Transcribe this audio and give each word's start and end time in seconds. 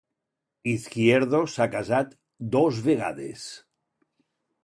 Izquierdo 0.69 1.41
s'ha 1.55 1.67
casat 1.75 2.17
dos 2.57 2.79
vegades. 2.87 3.47